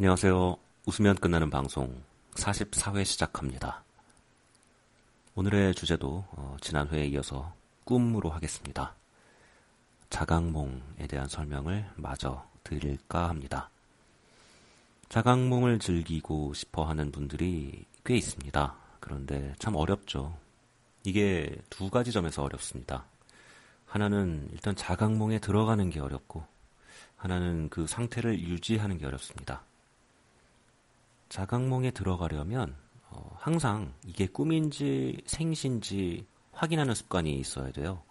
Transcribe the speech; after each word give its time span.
안녕하세요. 0.00 0.56
웃으면 0.86 1.14
끝나는 1.16 1.50
방송 1.50 2.02
44회 2.32 3.04
시작합니다. 3.04 3.84
오늘의 5.34 5.74
주제도 5.74 6.24
어, 6.30 6.56
지난 6.62 6.88
회에 6.88 7.04
이어서 7.08 7.52
꿈으로 7.84 8.30
하겠습니다. 8.30 8.94
자각몽에 10.08 11.06
대한 11.06 11.28
설명을 11.28 11.84
마저 11.96 12.42
드릴까 12.64 13.28
합니다. 13.28 13.68
자각몽을 15.10 15.78
즐기고 15.80 16.54
싶어 16.54 16.84
하는 16.84 17.12
분들이 17.12 17.84
꽤 18.02 18.16
있습니다. 18.16 18.74
그런데 19.00 19.54
참 19.58 19.76
어렵죠. 19.76 20.34
이게 21.04 21.54
두 21.68 21.90
가지 21.90 22.10
점에서 22.10 22.42
어렵습니다. 22.42 23.04
하나는 23.84 24.48
일단 24.52 24.74
자각몽에 24.74 25.40
들어가는 25.40 25.90
게 25.90 26.00
어렵고, 26.00 26.42
하나는 27.16 27.68
그 27.68 27.86
상태를 27.86 28.40
유지하는 28.40 28.96
게 28.96 29.04
어렵습니다. 29.04 29.60
자각몽에 31.30 31.92
들어가려면 31.92 32.74
어, 33.08 33.34
항상 33.38 33.94
이게 34.04 34.26
꿈인지 34.26 35.22
생신지 35.26 36.26
확인하는 36.52 36.94
습관이 36.94 37.38
있어야 37.38 37.70
돼요. 37.70 38.02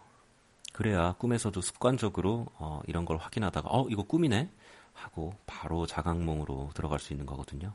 그래야 0.74 1.14
꿈에서도 1.14 1.60
습관적으로 1.62 2.48
어, 2.56 2.82
이런 2.88 3.06
걸 3.06 3.18
확인하다가 3.18 3.70
어 3.70 3.88
이거 3.90 4.04
꿈이네 4.04 4.50
하고 4.94 5.36
바로 5.46 5.86
자각몽으로 5.86 6.72
들어갈 6.74 7.00
수 7.00 7.14
있는 7.14 7.26
거거든요. 7.26 7.74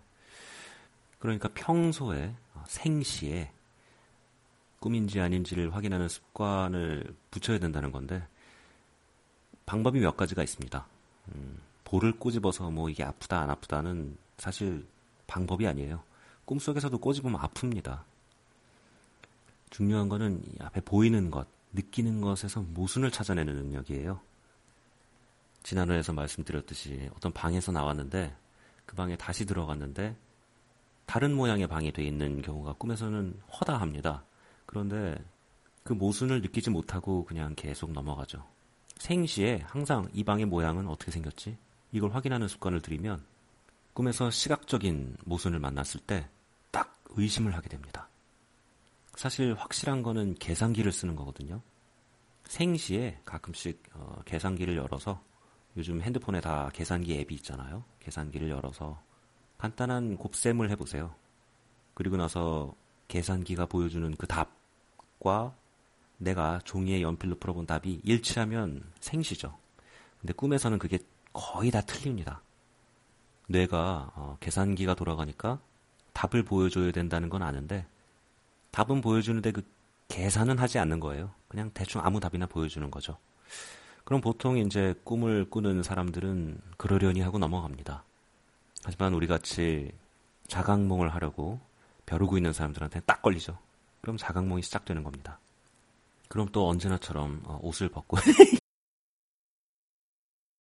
그러니까 1.19 1.49
평소에 1.55 2.35
어, 2.55 2.65
생시에 2.67 3.53
꿈인지 4.81 5.21
아닌지를 5.21 5.75
확인하는 5.75 6.09
습관을 6.09 7.15
붙여야 7.31 7.59
된다는 7.59 7.93
건데 7.93 8.27
방법이 9.67 10.01
몇 10.01 10.17
가지가 10.17 10.43
있습니다. 10.43 10.87
음, 11.35 11.59
볼을 11.85 12.19
꼬집어서 12.19 12.71
뭐 12.71 12.89
이게 12.89 13.05
아프다 13.05 13.41
안 13.41 13.51
아프다는 13.51 14.17
사실 14.39 14.87
방법이 15.35 15.67
아니에요. 15.67 16.01
꿈속에서도 16.45 16.97
꼬집으면 16.99 17.41
아픕니다. 17.41 18.03
중요한 19.71 20.09
거는 20.09 20.41
앞에 20.61 20.81
보이는 20.83 21.33
것, 21.33 21.49
느끼는 21.73 22.21
것에서 22.21 22.61
모순을 22.61 23.11
찾아내는 23.11 23.57
능력이에요. 23.57 24.21
지난 25.65 25.91
회에서 25.91 26.13
말씀드렸듯이 26.13 27.11
어떤 27.17 27.33
방에서 27.33 27.73
나왔는데 27.73 28.33
그 28.87 28.95
방에 28.95 29.17
다시 29.17 29.45
들어갔는데 29.45 30.17
다른 31.05 31.35
모양의 31.35 31.67
방이 31.67 31.91
돼 31.91 32.05
있는 32.05 32.41
경우가 32.41 32.75
꿈에서는 32.75 33.41
허다합니다. 33.59 34.23
그런데 34.67 35.17
그 35.83 35.95
모순을 35.95 36.43
느끼지 36.43 36.71
못하고 36.71 37.25
그냥 37.25 37.55
계속 37.57 37.91
넘어가죠. 37.91 38.47
생시에 38.99 39.65
항상 39.67 40.09
이 40.13 40.23
방의 40.23 40.47
모양은 40.47 40.87
어떻게 40.87 41.11
생겼지? 41.11 41.57
이걸 41.91 42.15
확인하는 42.15 42.47
습관을 42.47 42.81
들이면 42.83 43.34
꿈에서 43.95 44.31
시각적인 44.31 45.17
모순을 45.25 45.59
만났을 45.59 46.01
때 46.01 46.29
딱 46.75 46.93
의심을 47.11 47.55
하게 47.55 47.69
됩니다. 47.69 48.09
사실 49.15 49.55
확실한 49.55 50.03
거는 50.03 50.35
계산기를 50.35 50.91
쓰는 50.91 51.15
거거든요. 51.15 51.63
생시에 52.47 53.21
가끔씩 53.25 53.81
어, 53.95 54.21
계산기를 54.25 54.77
열어서 54.77 55.23
요즘 55.77 56.03
핸드폰에 56.03 56.41
다 56.41 56.69
계산기 56.75 57.15
앱이 57.21 57.33
있잖아요. 57.37 57.85
계산기를 58.01 58.51
열어서 58.51 59.01
간단한 59.57 60.17
곱셈을 60.17 60.69
해보세요. 60.71 61.15
그리고 61.95 62.17
나서 62.17 62.75
계산기가 63.07 63.67
보여주는 63.67 64.13
그 64.17 64.27
답과 64.27 65.55
내가 66.19 66.59
종이에 66.65 67.03
연필로 67.03 67.37
풀어본 67.39 67.67
답이 67.67 68.01
일치하면 68.03 68.83
생시죠. 68.99 69.57
근데 70.21 70.33
꿈에서는 70.33 70.79
그게 70.81 70.99
거의 71.33 71.71
다 71.71 71.81
틀립니다. 71.83 72.43
뇌가 73.49 74.13
어, 74.15 74.37
계산기가 74.41 74.95
돌아가니까 74.95 75.59
답을 76.13 76.45
보여줘야 76.45 76.93
된다는 76.93 77.29
건 77.29 77.43
아는데 77.43 77.87
답은 78.71 79.01
보여주는데 79.01 79.53
그 79.53 79.63
계산은 80.09 80.59
하지 80.59 80.79
않는 80.79 81.01
거예요. 81.01 81.33
그냥 81.49 81.71
대충 81.75 82.01
아무 82.05 82.21
답이나 82.21 82.47
보여주는 82.47 82.91
거죠. 82.91 83.17
그럼 84.05 84.21
보통 84.21 84.59
이제 84.59 84.95
꿈을 85.05 85.49
꾸는 85.49 85.83
사람들은 85.83 86.61
그러려니 86.77 87.21
하고 87.21 87.39
넘어갑니다. 87.39 88.05
하지만 88.85 89.15
우리 89.15 89.27
같이 89.27 89.93
자각몽을 90.47 91.15
하려고 91.15 91.59
벼르고 92.07 92.37
있는 92.37 92.53
사람들한테 92.53 93.01
딱 93.01 93.23
걸리죠. 93.23 93.59
그럼 94.03 94.17
자각몽이 94.19 94.63
시작되는 94.63 95.03
겁니다. 95.03 95.39
그럼 96.29 96.49
또 96.53 96.69
언제나처럼 96.69 97.43
어, 97.45 97.59
옷을 97.63 97.89
벗고 97.89 98.19